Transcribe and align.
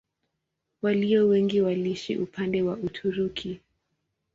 Walio 0.81 1.27
wengi 1.27 1.61
waliishi 1.61 2.17
upande 2.17 2.61
wa 2.61 2.77
Uturuki. 2.77 3.59